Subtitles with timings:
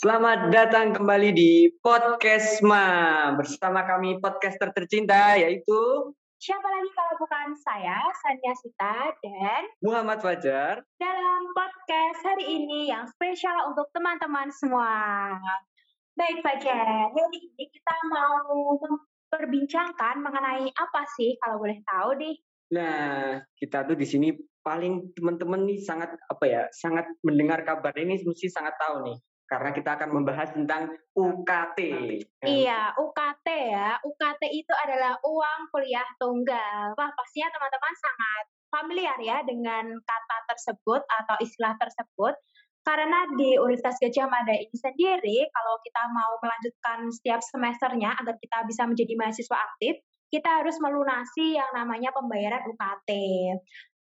[0.00, 5.76] Selamat datang kembali di Podcast Ma bersama kami podcaster tercinta yaitu
[6.40, 13.04] Siapa lagi kalau bukan saya, Sania Sita, dan Muhammad Fajar dalam podcast hari ini yang
[13.12, 14.88] spesial untuk teman-teman semua.
[16.16, 22.40] Baik Fajar, hari ini kita mau memperbincangkan mengenai apa sih kalau boleh tahu nih?
[22.72, 24.32] Nah, kita tuh di sini
[24.64, 29.74] paling teman-teman nih sangat apa ya, sangat mendengar kabar ini mesti sangat tahu nih karena
[29.74, 31.78] kita akan membahas tentang UKT.
[32.46, 33.98] Iya, UKT ya.
[33.98, 36.94] UKT itu adalah uang kuliah tunggal.
[36.94, 42.38] Wah, pastinya teman-teman sangat familiar ya dengan kata tersebut atau istilah tersebut.
[42.80, 48.64] Karena di Universitas Gajah Mada ini sendiri, kalau kita mau melanjutkan setiap semesternya agar kita
[48.64, 50.00] bisa menjadi mahasiswa aktif,
[50.32, 53.10] kita harus melunasi yang namanya pembayaran UKT.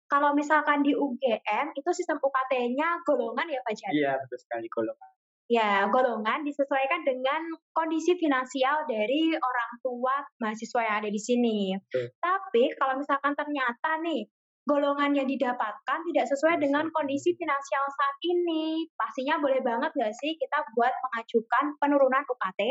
[0.09, 3.91] Kalau misalkan di UGM, itu sistem UKT-nya golongan ya Pak Jan?
[3.93, 5.12] Iya, betul sekali golongan.
[5.51, 7.43] Ya, golongan disesuaikan dengan
[7.75, 11.75] kondisi finansial dari orang tua mahasiswa yang ada di sini.
[11.75, 12.15] Betul.
[12.23, 14.23] Tapi kalau misalkan ternyata nih
[14.63, 20.39] golongan yang didapatkan tidak sesuai dengan kondisi finansial saat ini, pastinya boleh banget nggak sih
[20.39, 22.61] kita buat mengajukan penurunan UKT?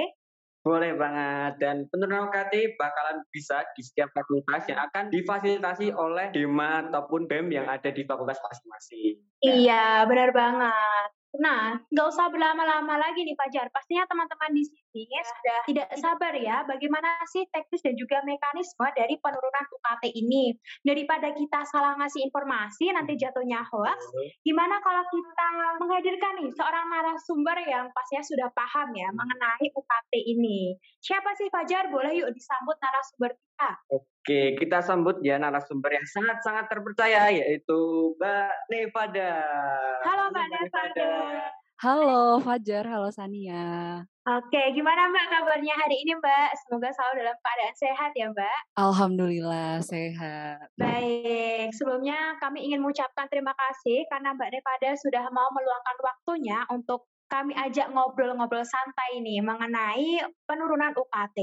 [0.62, 6.89] Boleh banget dan penurunan UKT bakalan bisa di setiap fakultas yang akan difasilitasi oleh DEMA
[6.89, 9.20] ataupun BEM yang ada di fakultas masing-masing.
[9.42, 11.09] Iya, benar banget.
[11.41, 13.73] Nah, nggak usah berlama-lama lagi nih Fajar.
[13.73, 19.17] Pastinya teman-teman di sini sudah tidak sabar ya bagaimana sih teknis dan juga mekanisme dari
[19.17, 20.53] penurunan UKT ini.
[20.85, 24.01] Daripada kita salah ngasih informasi nanti jatuhnya hoax,
[24.45, 25.49] gimana kalau kita
[25.81, 30.77] menghadirkan nih seorang narasumber yang pastinya sudah paham ya mengenai UKT ini.
[31.01, 31.89] Siapa sih Fajar?
[31.89, 33.71] Boleh yuk disambut narasumber kita.
[33.89, 39.34] Oke, kita sambut ya narasumber yang sangat-sangat terpercaya yaitu Mbak Nevada.
[40.06, 41.12] Halo Mbak Nevada.
[41.83, 43.98] Halo Fajar, halo Sania.
[44.23, 46.55] Oke, gimana Mbak kabarnya hari ini Mbak?
[46.63, 48.61] Semoga selalu dalam keadaan sehat ya Mbak.
[48.79, 50.70] Alhamdulillah sehat.
[50.79, 57.11] Baik, sebelumnya kami ingin mengucapkan terima kasih karena Mbak Nevada sudah mau meluangkan waktunya untuk
[57.27, 61.39] kami ajak ngobrol-ngobrol santai nih mengenai penurunan UKT.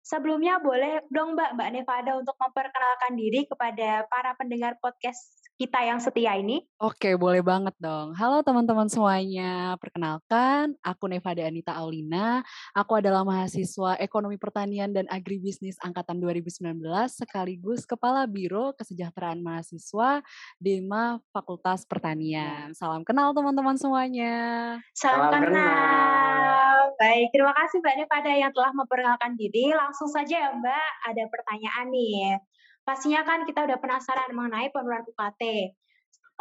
[0.00, 6.00] Sebelumnya boleh dong Mbak Mbak Nevada untuk memperkenalkan diri kepada para pendengar podcast kita yang
[6.00, 6.64] setia ini.
[6.80, 8.16] Oke, boleh banget dong.
[8.16, 9.76] Halo teman-teman semuanya.
[9.76, 12.40] Perkenalkan, aku Nevada Anita Aulina.
[12.72, 16.80] Aku adalah mahasiswa Ekonomi Pertanian dan Agribisnis angkatan 2019
[17.12, 20.24] sekaligus Kepala Biro Kesejahteraan Mahasiswa
[20.56, 22.72] DEMA Fakultas Pertanian.
[22.72, 24.34] Salam kenal teman-teman semuanya.
[24.96, 25.52] Salam, Salam kenal.
[25.52, 26.69] kenal.
[27.00, 29.72] Baik, terima kasih Mbak Nevada yang telah memperkenalkan diri.
[29.72, 32.36] Langsung saja ya Mbak, ada pertanyaan nih.
[32.84, 35.42] Pastinya kan kita udah penasaran mengenai penurunan UKT.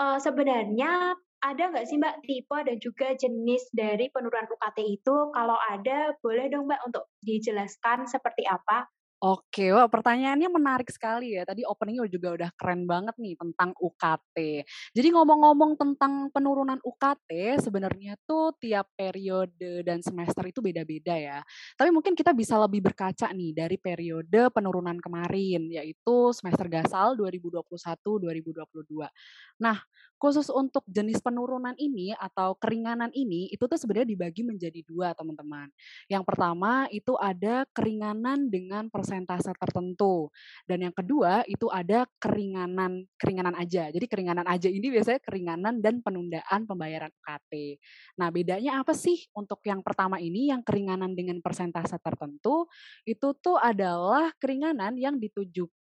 [0.04, 5.16] Eh, sebenarnya ada nggak sih Mbak tipe dan juga jenis dari penurunan UKT itu?
[5.32, 8.84] Kalau ada, boleh dong Mbak untuk dijelaskan seperti apa?
[9.20, 11.44] Oke, wah pertanyaannya menarik sekali ya.
[11.44, 14.64] Tadi openingnya juga udah keren banget nih tentang UKT.
[14.96, 21.44] Jadi ngomong-ngomong tentang penurunan UKT, sebenarnya tuh tiap periode dan semester itu beda-beda ya.
[21.76, 29.12] Tapi mungkin kita bisa lebih berkaca nih dari periode penurunan kemarin, yaitu semester gasal 2021-2022.
[29.60, 29.76] Nah,
[30.20, 35.72] khusus untuk jenis penurunan ini atau keringanan ini, itu tuh sebenarnya dibagi menjadi dua teman-teman.
[36.12, 40.28] Yang pertama itu ada keringanan dengan persentase tertentu.
[40.68, 43.88] Dan yang kedua itu ada keringanan keringanan aja.
[43.88, 47.80] Jadi keringanan aja ini biasanya keringanan dan penundaan pembayaran UKT.
[48.20, 52.68] Nah, bedanya apa sih untuk yang pertama ini yang keringanan dengan persentase tertentu
[53.08, 55.79] itu tuh adalah keringanan yang ditujukan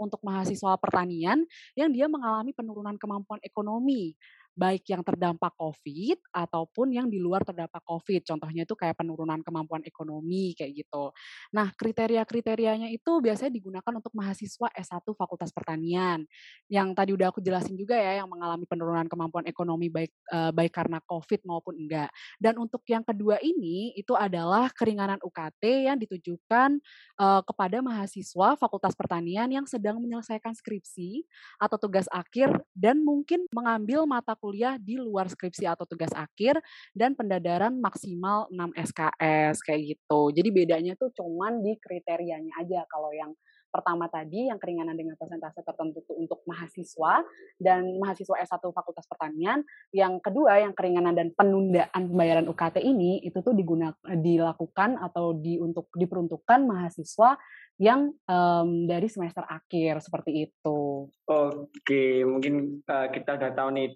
[0.00, 1.44] untuk mahasiswa pertanian
[1.76, 4.16] yang dia mengalami penurunan kemampuan ekonomi
[4.54, 8.26] baik yang terdampak COVID ataupun yang di luar terdampak COVID.
[8.26, 11.14] Contohnya itu kayak penurunan kemampuan ekonomi kayak gitu.
[11.54, 16.26] Nah, kriteria-kriterianya itu biasanya digunakan untuk mahasiswa S1 Fakultas Pertanian.
[16.66, 20.72] Yang tadi udah aku jelasin juga ya yang mengalami penurunan kemampuan ekonomi baik uh, baik
[20.74, 22.10] karena COVID maupun enggak.
[22.36, 26.78] Dan untuk yang kedua ini itu adalah keringanan UKT yang ditujukan
[27.20, 31.24] uh, kepada mahasiswa Fakultas Pertanian yang sedang menyelesaikan skripsi
[31.60, 36.58] atau tugas akhir dan mungkin mengambil mata kuliah di luar skripsi atau tugas akhir
[36.96, 40.32] dan pendadaran maksimal 6 SKS kayak gitu.
[40.32, 43.36] Jadi bedanya tuh cuman di kriterianya aja kalau yang
[43.70, 47.22] Pertama tadi yang keringanan dengan persentase tertentu itu untuk mahasiswa
[47.56, 49.62] dan mahasiswa S1 Fakultas Pertanian.
[49.94, 55.62] Yang kedua yang keringanan dan penundaan pembayaran UKT ini itu tuh digunakan dilakukan atau di
[55.62, 57.38] untuk diperuntukkan mahasiswa
[57.80, 61.08] yang um, dari semester akhir seperti itu.
[61.24, 63.88] Oke, mungkin uh, kita udah tahu nih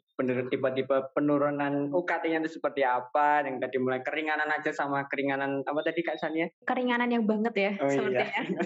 [0.49, 3.45] tipe-tipe penurunan UKT-nya itu seperti apa.
[3.45, 6.49] Yang tadi mulai keringanan aja sama keringanan apa tadi Kak Sania?
[6.65, 8.25] Keringanan yang banget ya oh, sepertinya.
[8.25, 8.63] Iya.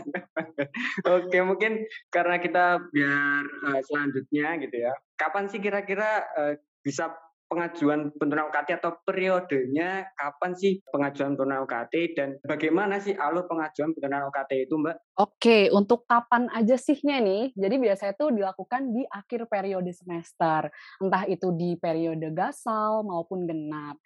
[1.05, 4.93] Oke, mungkin karena kita biar uh, selanjutnya gitu ya.
[5.15, 7.15] Kapan sih kira-kira uh, bisa
[7.49, 13.97] pengajuan penurunan UKT atau periodenya kapan sih pengajuan penurunan UKT dan bagaimana sih alur pengajuan
[13.97, 14.97] penurunan UKT itu Mbak?
[15.17, 17.56] Oke, untuk kapan aja sihnya nih?
[17.56, 20.69] Jadi biasanya itu dilakukan di akhir periode semester,
[21.00, 23.97] entah itu di periode gasal maupun genap.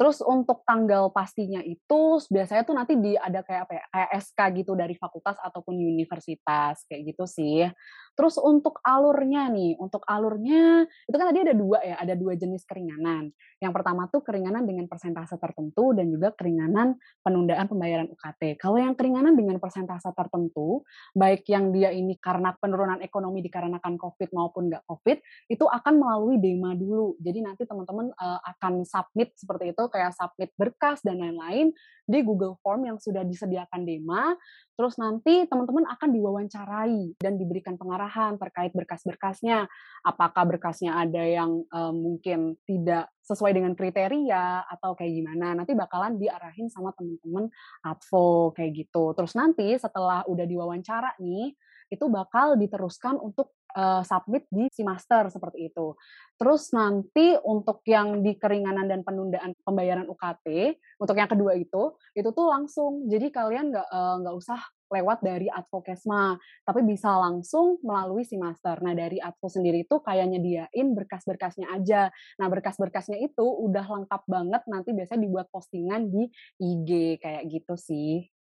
[0.00, 2.00] Terus untuk tanggal pastinya itu
[2.32, 6.88] biasanya tuh nanti di ada kayak apa ya, kayak SK gitu dari fakultas ataupun universitas
[6.88, 7.68] kayak gitu sih.
[8.14, 12.66] Terus untuk alurnya nih, untuk alurnya itu kan tadi ada dua ya, ada dua jenis
[12.68, 13.32] keringanan.
[13.60, 18.56] Yang pertama tuh keringanan dengan persentase tertentu dan juga keringanan penundaan pembayaran UKT.
[18.60, 20.84] Kalau yang keringanan dengan persentase tertentu,
[21.16, 25.18] baik yang dia ini karena penurunan ekonomi dikarenakan COVID maupun nggak COVID,
[25.52, 27.16] itu akan melalui DEMA dulu.
[27.20, 31.72] Jadi nanti teman-teman uh, akan submit seperti itu kayak submit berkas dan lain-lain
[32.10, 34.34] di Google Form yang sudah disediakan Dema.
[34.80, 39.68] Terus nanti teman-teman akan diwawancarai dan diberikan pengarahan terkait berkas-berkasnya.
[40.00, 45.52] Apakah berkasnya ada yang um, mungkin tidak sesuai dengan kriteria atau kayak gimana.
[45.52, 47.52] Nanti bakalan diarahin sama teman-teman
[47.84, 49.12] advo kayak gitu.
[49.12, 51.52] Terus nanti setelah udah diwawancara nih,
[51.92, 55.94] itu bakal diteruskan untuk uh, submit di si master seperti itu.
[56.40, 62.28] Terus nanti untuk yang di keringanan dan penundaan pembayaran UKT, untuk yang kedua itu, itu
[62.32, 63.04] tuh langsung.
[63.12, 66.34] Jadi kalian nggak uh, nggak usah lewat dari advokesma,
[66.66, 68.82] tapi bisa langsung melalui si master.
[68.82, 72.10] Nah dari advo sendiri itu kayak nyediain berkas-berkasnya aja.
[72.42, 76.26] Nah berkas-berkasnya itu udah lengkap banget, nanti biasanya dibuat postingan di
[76.58, 78.39] IG kayak gitu sih.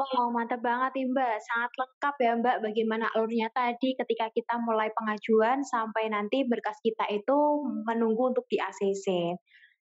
[0.00, 1.36] Oh, mantap banget nih Mbak.
[1.44, 7.04] Sangat lengkap ya Mbak bagaimana alurnya tadi ketika kita mulai pengajuan sampai nanti berkas kita
[7.12, 7.36] itu
[7.84, 9.36] menunggu untuk di ACC.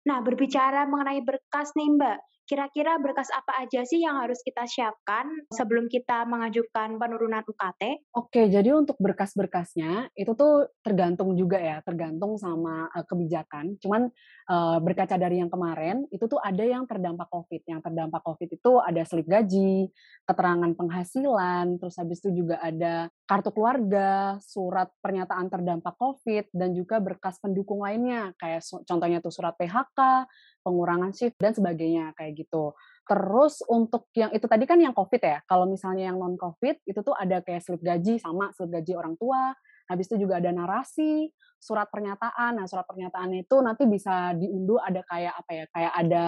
[0.09, 2.19] Nah, berbicara mengenai berkas nih Mbak,
[2.49, 8.09] kira-kira berkas apa aja sih yang harus kita siapkan sebelum kita mengajukan penurunan UKT?
[8.17, 13.77] Oke, jadi untuk berkas-berkasnya itu tuh tergantung juga ya, tergantung sama uh, kebijakan.
[13.85, 14.09] Cuman
[14.49, 17.69] uh, berkaca dari yang kemarin, itu tuh ada yang terdampak COVID.
[17.69, 19.93] Yang terdampak COVID itu ada slip gaji,
[20.25, 26.97] keterangan penghasilan, terus habis itu juga ada kartu keluarga, surat pernyataan terdampak COVID, dan juga
[26.97, 30.25] berkas pendukung lainnya, kayak contohnya tuh surat PHK,
[30.65, 32.79] pengurangan shift, dan sebagainya, kayak gitu.
[33.09, 37.17] Terus untuk yang itu tadi kan yang COVID ya, kalau misalnya yang non-COVID, itu tuh
[37.17, 39.57] ada kayak slip gaji, sama slip gaji orang tua,
[39.89, 42.63] habis itu juga ada narasi, surat pernyataan.
[42.63, 45.65] Nah, surat pernyataan itu nanti bisa diunduh ada kayak apa ya?
[45.75, 46.27] Kayak ada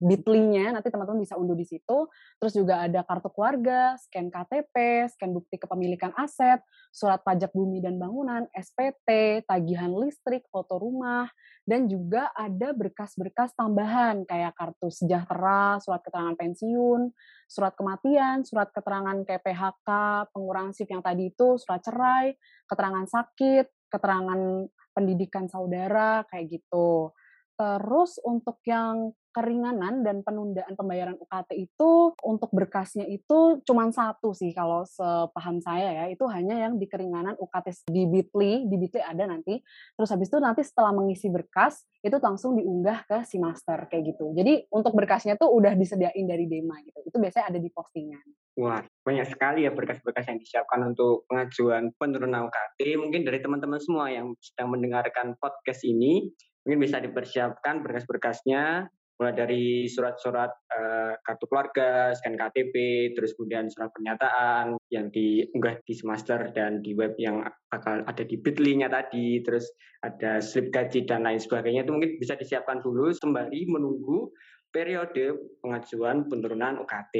[0.00, 2.08] bitly-nya, nanti teman-teman bisa unduh di situ.
[2.40, 8.00] Terus juga ada kartu keluarga, scan KTP, scan bukti kepemilikan aset, surat pajak bumi dan
[8.00, 11.28] bangunan, SPT, tagihan listrik, foto rumah,
[11.68, 17.12] dan juga ada berkas-berkas tambahan kayak kartu sejahtera, surat keterangan pensiun,
[17.46, 19.88] surat kematian, surat keterangan kayak PHK,
[20.32, 22.34] pengurangan shift yang tadi itu, surat cerai,
[22.66, 27.12] keterangan sakit, keterangan pendidikan saudara kayak gitu.
[27.60, 34.50] Terus untuk yang keringanan dan penundaan pembayaran UKT itu untuk berkasnya itu cuma satu sih
[34.50, 36.04] kalau sepaham saya ya.
[36.10, 39.60] Itu hanya yang di keringanan UKT di Bitly di Bitly ada nanti.
[39.94, 44.32] Terus habis itu nanti setelah mengisi berkas itu langsung diunggah ke si master kayak gitu.
[44.34, 47.04] Jadi untuk berkasnya tuh udah disediain dari Dema gitu.
[47.06, 48.24] Itu biasanya ada di postingan
[48.58, 52.98] Wah, banyak sekali ya berkas-berkas yang disiapkan untuk pengajuan penurunan UKT.
[52.98, 56.26] Mungkin dari teman-teman semua yang sedang mendengarkan podcast ini,
[56.66, 58.90] mungkin bisa dipersiapkan berkas-berkasnya
[59.20, 62.74] mulai dari surat-surat uh, kartu keluarga, scan KTP,
[63.12, 68.40] terus kemudian surat pernyataan yang diunggah di semester dan di web yang bakal ada di
[68.40, 69.68] Bitly-nya tadi, terus
[70.00, 74.32] ada slip gaji dan lain sebagainya itu mungkin bisa disiapkan dulu sembari menunggu
[74.70, 77.14] periode pengajuan penurunan UKT.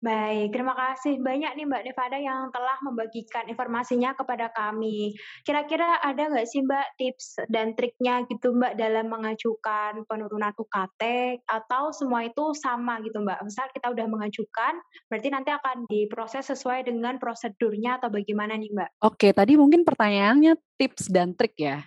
[0.00, 5.18] Baik, terima kasih banyak nih Mbak Nevada yang telah membagikan informasinya kepada kami.
[5.42, 11.02] Kira-kira ada nggak sih Mbak tips dan triknya gitu Mbak dalam mengajukan penurunan UKT
[11.44, 13.42] atau semua itu sama gitu Mbak?
[13.42, 14.78] Misal kita udah mengajukan,
[15.10, 18.90] berarti nanti akan diproses sesuai dengan prosedurnya atau bagaimana nih Mbak?
[19.02, 21.82] Oke, tadi mungkin pertanyaannya tips dan trik ya.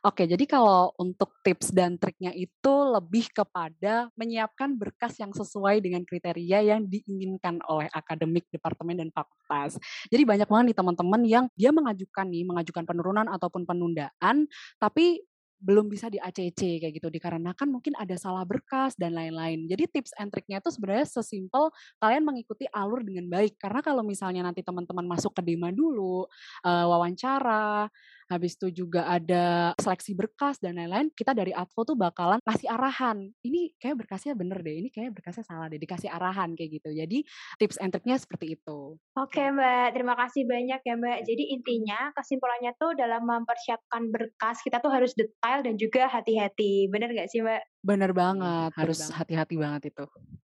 [0.00, 6.08] Oke, jadi kalau untuk tips dan triknya itu lebih kepada menyiapkan berkas yang sesuai dengan
[6.08, 9.76] kriteria yang diinginkan oleh akademik, departemen, dan fakultas.
[10.08, 14.48] Jadi banyak banget nih teman-teman yang dia mengajukan nih, mengajukan penurunan ataupun penundaan,
[14.80, 15.20] tapi
[15.60, 19.68] belum bisa di ACC kayak gitu dikarenakan mungkin ada salah berkas dan lain-lain.
[19.68, 21.68] Jadi tips and triknya itu sebenarnya sesimpel
[22.00, 26.24] kalian mengikuti alur dengan baik karena kalau misalnya nanti teman-teman masuk ke Dema dulu,
[26.64, 27.92] uh, wawancara,
[28.30, 33.26] habis itu juga ada seleksi berkas dan lain-lain, kita dari Advo tuh bakalan kasih arahan.
[33.42, 36.94] Ini kayak berkasnya bener deh, ini kayak berkasnya salah deh, dikasih arahan kayak gitu.
[36.94, 37.18] Jadi
[37.58, 38.94] tips and triknya seperti itu.
[39.18, 41.18] Oke Mbak, terima kasih banyak ya Mbak.
[41.26, 46.86] Jadi intinya kesimpulannya tuh dalam mempersiapkan berkas, kita tuh harus detail dan juga hati-hati.
[46.86, 47.79] Bener gak sih Mbak?
[47.80, 50.04] Bener banget, harus hati-hati banget itu.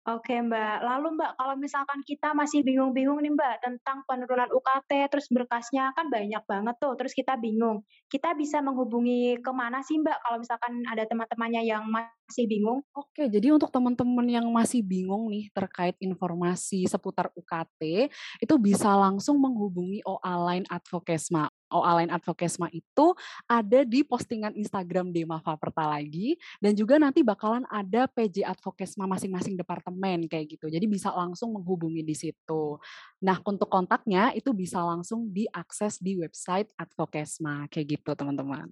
[0.08, 5.30] Oke Mbak, lalu Mbak kalau misalkan kita masih bingung-bingung nih Mbak tentang penurunan UKT, terus
[5.30, 7.87] berkasnya kan banyak banget tuh, terus kita bingung.
[8.10, 12.82] Kita bisa menghubungi ke mana sih Mbak kalau misalkan ada teman-temannya yang masih bingung?
[12.96, 18.10] Oke, jadi untuk teman-teman yang masih bingung nih terkait informasi seputar UKT,
[18.42, 21.46] itu bisa langsung menghubungi OA Line Advokesma.
[21.71, 23.15] OA Line Advokesma itu
[23.47, 29.55] ada di postingan Instagram Dema Faperta lagi dan juga nanti bakalan ada PJ Advokesma masing-masing
[29.57, 30.67] departemen kayak gitu.
[30.69, 32.77] Jadi bisa langsung menghubungi di situ.
[33.23, 38.69] Nah, untuk kontaknya itu bisa langsung diakses di website Advokesma kayak gitu, teman-teman.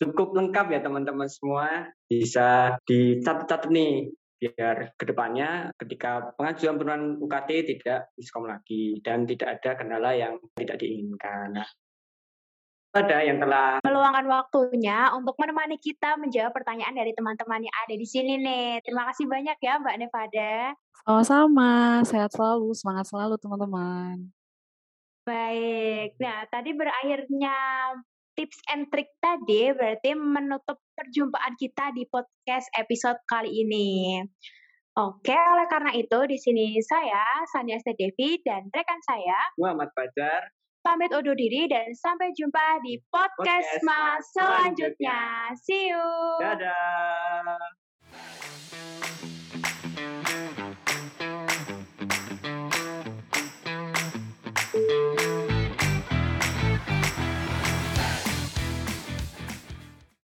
[0.00, 1.92] Cukup lengkap ya teman-teman semua.
[2.08, 4.08] Bisa dicatat-catat nih
[4.40, 10.40] biar ke depannya ketika pengajuan penurunan UKT tidak diskom lagi dan tidak ada kendala yang
[10.56, 11.60] tidak diinginkan.
[11.60, 11.68] Nah,
[12.90, 18.06] pada yang telah meluangkan waktunya untuk menemani kita menjawab pertanyaan dari teman-teman yang ada di
[18.06, 18.82] sini nih.
[18.82, 20.74] Terima kasih banyak ya Mbak Nevada.
[21.06, 24.34] Sama-sama, sehat selalu, semangat selalu teman-teman.
[25.24, 27.56] Baik, nah tadi berakhirnya
[28.34, 34.18] tips and trick tadi berarti menutup perjumpaan kita di podcast episode kali ini.
[34.98, 41.12] Oke, oleh karena itu di sini saya Sania Devi dan rekan saya Muhammad Fajar pamit
[41.12, 45.20] undur diri dan sampai jumpa di podcast, podcast Mas selanjutnya.
[45.60, 46.04] See you.
[46.40, 47.60] Dadah.